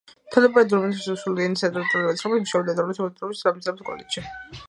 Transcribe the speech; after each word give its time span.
თავდაპირველად, 0.35 0.71
ლოტმანი 0.75 1.01
რუსული 1.07 1.43
ენისა 1.49 1.69
და 1.75 1.83
ლიტერატურის 1.83 2.25
მასწავლებლად 2.31 2.41
მუშაობდა 2.41 2.79
ტარტუს 2.81 3.05
მასწავლებელთა 3.05 3.49
გადამზადების 3.51 3.87
კოლეჯში. 3.93 4.27